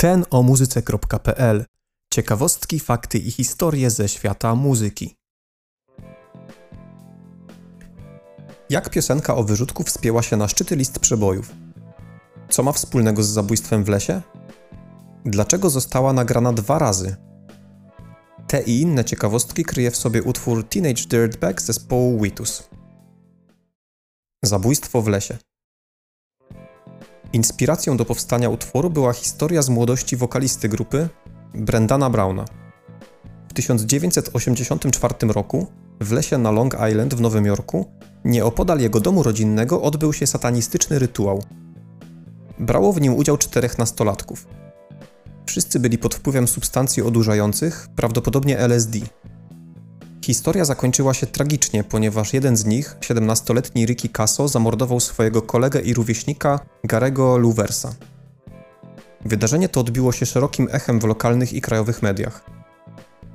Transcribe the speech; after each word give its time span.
ten 0.00 0.24
o 0.30 0.42
muzyce.pl. 0.42 1.64
Ciekawostki, 2.14 2.80
fakty 2.80 3.18
i 3.18 3.30
historie 3.30 3.90
ze 3.90 4.08
świata 4.08 4.54
muzyki. 4.54 5.16
Jak 8.70 8.90
piosenka 8.90 9.34
o 9.34 9.44
wyrzutku 9.44 9.82
wspięła 9.82 10.22
się 10.22 10.36
na 10.36 10.48
szczyty 10.48 10.76
list 10.76 10.98
przebojów? 10.98 11.54
Co 12.50 12.62
ma 12.62 12.72
wspólnego 12.72 13.22
z 13.22 13.28
zabójstwem 13.28 13.84
w 13.84 13.88
lesie? 13.88 14.22
Dlaczego 15.24 15.70
została 15.70 16.12
nagrana 16.12 16.52
dwa 16.52 16.78
razy? 16.78 17.16
Te 18.46 18.62
i 18.62 18.80
inne 18.80 19.04
ciekawostki 19.04 19.64
kryje 19.64 19.90
w 19.90 19.96
sobie 19.96 20.22
utwór 20.22 20.68
Teenage 20.68 21.04
Dirtbag 21.08 21.62
zespołu 21.62 22.20
Witus. 22.20 22.68
Zabójstwo 24.44 25.02
w 25.02 25.08
lesie. 25.08 25.38
Inspiracją 27.32 27.96
do 27.96 28.04
powstania 28.04 28.48
utworu 28.48 28.90
była 28.90 29.12
historia 29.12 29.62
z 29.62 29.68
młodości 29.68 30.16
wokalisty 30.16 30.68
grupy, 30.68 31.08
Brendana 31.54 32.10
Browna. 32.10 32.44
W 33.48 33.52
1984 33.52 35.14
roku 35.28 35.66
w 36.00 36.12
lesie 36.12 36.38
na 36.38 36.50
Long 36.50 36.76
Island 36.90 37.14
w 37.14 37.20
Nowym 37.20 37.46
Jorku, 37.46 37.90
nieopodal 38.24 38.80
jego 38.80 39.00
domu 39.00 39.22
rodzinnego, 39.22 39.82
odbył 39.82 40.12
się 40.12 40.26
satanistyczny 40.26 40.98
rytuał. 40.98 41.42
Brało 42.58 42.92
w 42.92 43.00
nim 43.00 43.14
udział 43.14 43.36
czterech 43.36 43.78
nastolatków. 43.78 44.46
Wszyscy 45.46 45.80
byli 45.80 45.98
pod 45.98 46.14
wpływem 46.14 46.48
substancji 46.48 47.02
odurzających, 47.02 47.88
prawdopodobnie 47.96 48.58
LSD. 48.58 48.98
Historia 50.22 50.64
zakończyła 50.64 51.14
się 51.14 51.26
tragicznie, 51.26 51.84
ponieważ 51.84 52.32
jeden 52.34 52.56
z 52.56 52.64
nich, 52.64 52.96
17-letni 53.00 53.86
Ricky 53.86 54.08
Casso, 54.08 54.48
zamordował 54.48 55.00
swojego 55.00 55.42
kolegę 55.42 55.80
i 55.80 55.94
rówieśnika 55.94 56.60
Garego 56.84 57.36
Luversa. 57.36 57.94
Wydarzenie 59.24 59.68
to 59.68 59.80
odbiło 59.80 60.12
się 60.12 60.26
szerokim 60.26 60.68
echem 60.70 61.00
w 61.00 61.04
lokalnych 61.04 61.52
i 61.52 61.60
krajowych 61.60 62.02
mediach. 62.02 62.44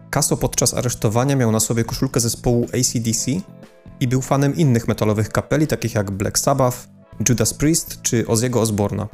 Casso 0.10 0.38
podczas 0.38 0.74
aresztowania 0.74 1.36
miał 1.36 1.52
na 1.52 1.60
sobie 1.60 1.84
koszulkę 1.84 2.20
zespołu 2.20 2.66
ACDC 2.66 3.32
i 4.00 4.08
był 4.08 4.22
fanem 4.22 4.56
innych 4.56 4.88
metalowych 4.88 5.30
kapeli 5.30 5.68
takich 5.68 5.96
jak 5.96 6.12
Black 6.12 6.40
Sabbath, 6.40 6.78
Judas 7.30 7.54
Priest 7.54 8.02
czy 8.02 8.24
Ozzy'ego 8.24 8.58
Osborna. 8.58 9.08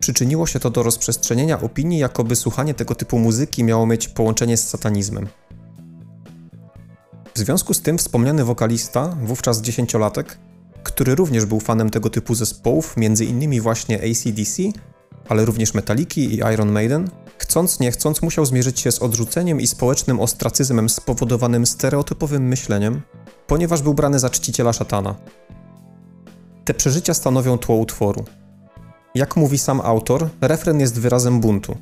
Przyczyniło 0.00 0.46
się 0.46 0.60
to 0.60 0.70
do 0.70 0.82
rozprzestrzenienia 0.82 1.60
opinii, 1.60 1.98
jakoby 1.98 2.36
słuchanie 2.36 2.74
tego 2.74 2.94
typu 2.94 3.18
muzyki 3.18 3.64
miało 3.64 3.86
mieć 3.86 4.08
połączenie 4.08 4.56
z 4.56 4.68
satanizmem. 4.68 5.28
W 7.34 7.38
związku 7.38 7.74
z 7.74 7.80
tym 7.80 7.98
wspomniany 7.98 8.44
wokalista, 8.44 9.16
wówczas 9.22 9.60
dziesięciolatek, 9.60 10.38
który 10.82 11.14
również 11.14 11.46
był 11.46 11.60
fanem 11.60 11.90
tego 11.90 12.10
typu 12.10 12.34
zespołów, 12.34 12.94
m.in. 12.96 13.60
właśnie 13.60 13.96
ACDC, 13.96 14.62
ale 15.28 15.44
również 15.44 15.74
Metaliki 15.74 16.34
i 16.34 16.36
Iron 16.36 16.72
Maiden, 16.72 17.10
chcąc 17.38 17.80
nie 17.80 17.90
chcąc 17.90 18.22
musiał 18.22 18.46
zmierzyć 18.46 18.80
się 18.80 18.92
z 18.92 18.98
odrzuceniem 18.98 19.60
i 19.60 19.66
społecznym 19.66 20.20
ostracyzmem 20.20 20.88
spowodowanym 20.88 21.66
stereotypowym 21.66 22.48
myśleniem, 22.48 23.02
ponieważ 23.46 23.82
był 23.82 23.94
brany 23.94 24.18
za 24.18 24.30
czciciela 24.30 24.72
szatana. 24.72 25.14
Te 26.64 26.74
przeżycia 26.74 27.14
stanowią 27.14 27.58
tło 27.58 27.76
utworu. 27.76 28.24
Jak 29.14 29.36
mówi 29.36 29.58
sam 29.58 29.80
autor, 29.80 30.28
refren 30.40 30.80
jest 30.80 31.00
wyrazem 31.00 31.40
buntu. 31.40 31.76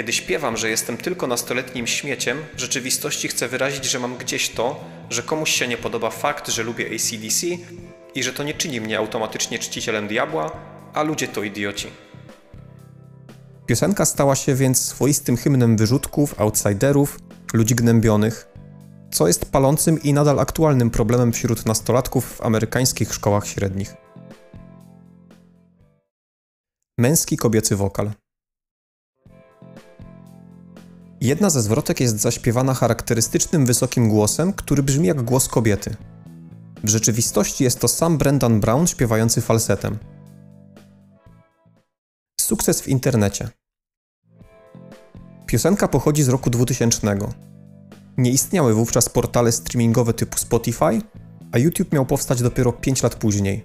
Kiedy 0.00 0.12
śpiewam, 0.12 0.56
że 0.56 0.70
jestem 0.70 0.96
tylko 0.96 1.26
nastoletnim 1.26 1.86
śmieciem, 1.86 2.38
w 2.56 2.60
rzeczywistości 2.60 3.28
chcę 3.28 3.48
wyrazić, 3.48 3.84
że 3.84 3.98
mam 3.98 4.16
gdzieś 4.16 4.48
to, 4.48 4.84
że 5.10 5.22
komuś 5.22 5.50
się 5.50 5.68
nie 5.68 5.76
podoba 5.76 6.10
fakt, 6.10 6.48
że 6.48 6.62
lubię 6.62 6.86
ACDC 6.86 7.46
i 8.14 8.22
że 8.22 8.32
to 8.32 8.42
nie 8.42 8.54
czyni 8.54 8.80
mnie 8.80 8.98
automatycznie 8.98 9.58
czcicielem 9.58 10.08
diabła, 10.08 10.52
a 10.94 11.02
ludzie 11.02 11.28
to 11.28 11.42
idioci. 11.42 11.88
Piosenka 13.66 14.04
stała 14.04 14.36
się 14.36 14.54
więc 14.54 14.84
swoistym 14.84 15.36
hymnem 15.36 15.76
wyrzutków, 15.76 16.40
outsiderów, 16.40 17.18
ludzi 17.52 17.74
gnębionych, 17.74 18.48
co 19.12 19.26
jest 19.26 19.52
palącym 19.52 20.02
i 20.02 20.12
nadal 20.12 20.40
aktualnym 20.40 20.90
problemem 20.90 21.32
wśród 21.32 21.66
nastolatków 21.66 22.36
w 22.36 22.42
amerykańskich 22.42 23.14
szkołach 23.14 23.46
średnich. 23.46 23.94
Męski 26.98 27.36
kobiecy 27.36 27.76
wokal. 27.76 28.10
Jedna 31.20 31.50
ze 31.50 31.62
zwrotek 31.62 32.00
jest 32.00 32.20
zaśpiewana 32.20 32.74
charakterystycznym 32.74 33.66
wysokim 33.66 34.08
głosem, 34.08 34.52
który 34.52 34.82
brzmi 34.82 35.08
jak 35.08 35.22
głos 35.22 35.48
kobiety. 35.48 35.96
W 36.84 36.88
rzeczywistości 36.88 37.64
jest 37.64 37.80
to 37.80 37.88
sam 37.88 38.18
Brendan 38.18 38.60
Brown 38.60 38.86
śpiewający 38.86 39.40
falsetem. 39.40 39.98
Sukces 42.40 42.80
w 42.80 42.88
internecie. 42.88 43.48
Piosenka 45.46 45.88
pochodzi 45.88 46.22
z 46.22 46.28
roku 46.28 46.50
2000. 46.50 47.18
Nie 48.16 48.30
istniały 48.30 48.74
wówczas 48.74 49.08
portale 49.08 49.52
streamingowe 49.52 50.12
typu 50.14 50.38
Spotify, 50.38 51.00
a 51.52 51.58
YouTube 51.58 51.92
miał 51.92 52.06
powstać 52.06 52.42
dopiero 52.42 52.72
5 52.72 53.02
lat 53.02 53.14
później. 53.14 53.62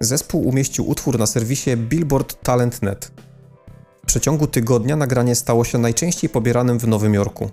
Zespół 0.00 0.48
umieścił 0.48 0.88
utwór 0.88 1.18
na 1.18 1.26
serwisie 1.26 1.76
Billboard 1.76 2.42
Talent.net. 2.42 3.10
Przeciągu 4.16 4.46
tygodnia 4.46 4.96
nagranie 4.96 5.34
stało 5.34 5.64
się 5.64 5.78
najczęściej 5.78 6.30
pobieranym 6.30 6.78
w 6.78 6.88
Nowym 6.88 7.14
Jorku. 7.14 7.50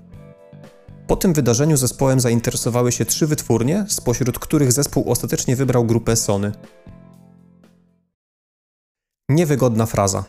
Po 1.07 1.15
tym 1.15 1.33
wydarzeniu 1.33 1.77
zespołem 1.77 2.19
zainteresowały 2.19 2.91
się 2.91 3.05
trzy 3.05 3.27
wytwórnie, 3.27 3.85
spośród 3.87 4.39
których 4.39 4.71
zespół 4.71 5.11
ostatecznie 5.11 5.55
wybrał 5.55 5.85
grupę 5.85 6.15
Sony. 6.15 6.51
Niewygodna 9.29 9.85
fraza. 9.85 10.23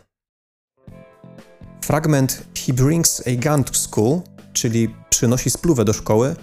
Fragment 1.81 2.43
He 2.65 2.73
brings 2.73 3.23
a 3.27 3.49
gun 3.49 3.63
to 3.63 3.73
school, 3.73 4.21
czyli 4.53 4.95
przynosi 5.09 5.49
spluwę 5.49 5.85
do 5.85 5.93
szkoły, 5.93 6.35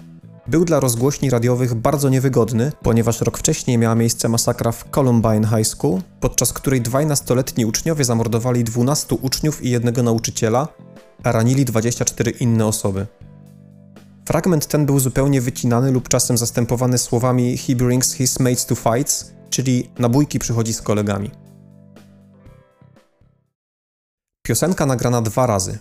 był 0.47 0.65
dla 0.65 0.79
rozgłośni 0.79 1.29
radiowych 1.29 1.73
bardzo 1.73 2.09
niewygodny, 2.09 2.71
ponieważ 2.81 3.21
rok 3.21 3.37
wcześniej 3.37 3.77
miała 3.77 3.95
miejsce 3.95 4.29
masakra 4.29 4.71
w 4.71 4.89
Columbine 4.89 5.47
High 5.47 5.67
School, 5.67 6.01
podczas 6.19 6.53
której 6.53 6.81
dwaj 6.81 7.05
nastoletni 7.05 7.65
uczniowie 7.65 8.05
zamordowali 8.05 8.63
12 8.63 9.15
uczniów 9.15 9.63
i 9.63 9.69
jednego 9.69 10.03
nauczyciela, 10.03 10.67
a 11.23 11.31
ranili 11.31 11.65
24 11.65 12.31
inne 12.31 12.65
osoby. 12.65 13.07
Fragment 14.25 14.67
ten 14.67 14.85
był 14.85 14.99
zupełnie 14.99 15.41
wycinany 15.41 15.91
lub 15.91 16.09
czasem 16.09 16.37
zastępowany 16.37 16.97
słowami 16.97 17.57
He 17.57 17.75
brings 17.75 18.13
his 18.13 18.39
mates 18.39 18.65
to 18.65 18.75
fights, 18.75 19.31
czyli 19.49 19.89
na 19.99 20.09
bójki 20.09 20.39
przychodzi 20.39 20.73
z 20.73 20.81
kolegami. 20.81 21.31
Piosenka 24.41 24.85
nagrana 24.85 25.21
dwa 25.21 25.47
razy. 25.47 25.79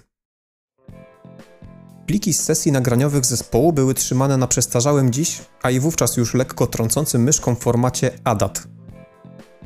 Pliki 2.12 2.32
z 2.32 2.42
sesji 2.42 2.72
nagraniowych 2.72 3.24
zespołu 3.24 3.72
były 3.72 3.94
trzymane 3.94 4.36
na 4.36 4.46
przestarzałym 4.46 5.12
dziś, 5.12 5.40
a 5.62 5.70
i 5.70 5.80
wówczas 5.80 6.16
już 6.16 6.34
lekko 6.34 6.66
trącącym 6.66 7.22
myszką 7.22 7.54
formacie 7.54 8.10
ADAT. 8.24 8.62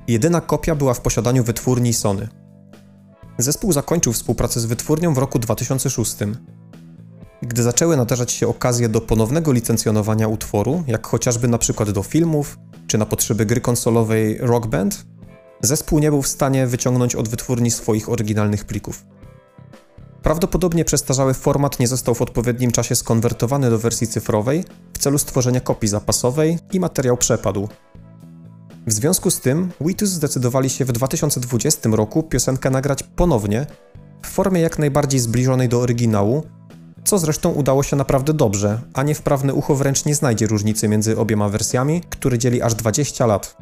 Jedyna 0.09 0.41
kopia 0.41 0.75
była 0.75 0.95
w 0.95 1.01
posiadaniu 1.01 1.45
wytwórni 1.45 1.93
Sony. 1.93 2.29
Zespół 3.39 3.73
zakończył 3.73 4.13
współpracę 4.13 4.61
z 4.61 4.65
wytwórnią 4.65 5.15
w 5.15 5.19
roku 5.19 5.39
2006. 5.39 6.17
Gdy 7.43 7.63
zaczęły 7.63 7.97
nadarzać 7.97 8.33
się 8.33 8.49
okazje 8.49 8.89
do 8.89 9.01
ponownego 9.01 9.53
licencjonowania 9.53 10.29
utworu, 10.29 10.85
jak 10.87 11.07
chociażby 11.07 11.49
na 11.49 11.59
przykład 11.59 11.91
do 11.91 12.03
filmów, 12.03 12.59
czy 12.87 12.99
na 12.99 13.07
potrzeby 13.07 13.47
gry 13.47 13.61
konsolowej 13.61 14.39
Rock 14.39 14.67
Band, 14.67 15.07
zespół 15.63 15.99
nie 15.99 16.11
był 16.11 16.23
w 16.23 16.29
stanie 16.29 16.67
wyciągnąć 16.67 17.15
od 17.15 17.29
wytwórni 17.29 17.71
swoich 17.71 18.09
oryginalnych 18.09 18.65
plików. 18.65 19.05
Prawdopodobnie 20.27 20.85
przestarzały 20.85 21.35
format 21.35 21.81
nie 21.81 21.89
został 21.89 22.15
w 22.15 22.23
odpowiednim 22.23 22.71
czasie 22.71 22.97
skonwertowany 22.97 23.71
do 23.71 23.79
wersji 23.79 24.07
cyfrowej 24.07 24.65
w 24.95 24.99
celu 24.99 25.19
stworzenia 25.19 25.61
kopii 25.61 25.89
zapasowej 25.89 26.59
i 26.73 26.81
materiał 26.81 27.17
przepadł. 27.17 27.69
W 28.87 28.93
związku 28.93 29.31
z 29.31 29.41
tym 29.41 29.73
Witus 29.81 30.11
zdecydowali 30.11 30.71
się 30.71 30.85
w 30.85 30.93
2020 30.93 31.89
roku 31.93 32.23
piosenkę 32.23 32.71
nagrać 32.71 33.03
ponownie 33.03 33.67
w 34.23 34.27
formie 34.27 34.61
jak 34.61 34.79
najbardziej 34.79 35.21
zbliżonej 35.21 35.69
do 35.69 35.81
oryginału, 35.81 36.43
co 37.05 37.19
zresztą 37.19 37.51
udało 37.51 37.83
się 37.83 37.97
naprawdę 37.97 38.35
dobrze, 38.35 38.81
a 38.95 39.03
niewprawne 39.03 39.55
ucho 39.55 39.75
wręcz 39.75 40.05
nie 40.05 40.15
znajdzie 40.15 40.47
różnicy 40.47 40.89
między 40.89 41.19
obiema 41.19 41.49
wersjami, 41.49 42.03
które 42.11 42.39
dzieli 42.39 42.63
aż 42.63 42.75
20 42.75 43.27
lat. 43.27 43.57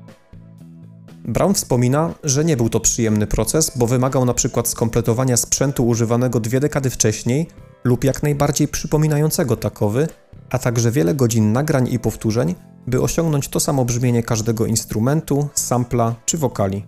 Brown 1.24 1.54
wspomina, 1.54 2.14
że 2.24 2.44
nie 2.44 2.56
był 2.56 2.68
to 2.68 2.80
przyjemny 2.80 3.26
proces, 3.26 3.72
bo 3.76 3.86
wymagał 3.86 4.24
przykład 4.34 4.68
skompletowania 4.68 5.36
sprzętu 5.36 5.86
używanego 5.86 6.40
dwie 6.40 6.60
dekady 6.60 6.90
wcześniej 6.90 7.46
lub 7.84 8.04
jak 8.04 8.22
najbardziej 8.22 8.68
przypominającego 8.68 9.56
takowy, 9.56 10.08
a 10.50 10.58
także 10.58 10.90
wiele 10.90 11.14
godzin 11.14 11.52
nagrań 11.52 11.88
i 11.92 11.98
powtórzeń, 11.98 12.54
by 12.86 13.02
osiągnąć 13.02 13.48
to 13.48 13.60
samo 13.60 13.84
brzmienie 13.84 14.22
każdego 14.22 14.66
instrumentu, 14.66 15.48
sampla 15.54 16.14
czy 16.26 16.38
wokali. 16.38 16.86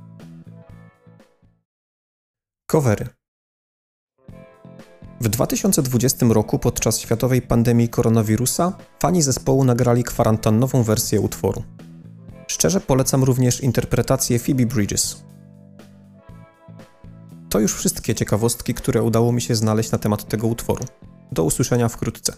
Covery 2.70 3.06
w 5.20 5.28
2020 5.28 6.26
roku 6.30 6.58
podczas 6.58 6.98
światowej 6.98 7.42
pandemii 7.42 7.88
koronawirusa 7.88 8.72
fani 9.00 9.22
zespołu 9.22 9.64
nagrali 9.64 10.04
kwarantannową 10.04 10.82
wersję 10.82 11.20
utworu. 11.20 11.62
Szczerze 12.46 12.80
polecam 12.80 13.24
również 13.24 13.60
interpretację 13.60 14.38
Phoebe 14.38 14.66
Bridges. 14.66 15.22
To 17.50 17.60
już 17.60 17.74
wszystkie 17.74 18.14
ciekawostki, 18.14 18.74
które 18.74 19.02
udało 19.02 19.32
mi 19.32 19.42
się 19.42 19.54
znaleźć 19.54 19.90
na 19.90 19.98
temat 19.98 20.28
tego 20.28 20.46
utworu. 20.46 20.84
Do 21.32 21.44
usłyszenia 21.44 21.88
wkrótce. 21.88 22.32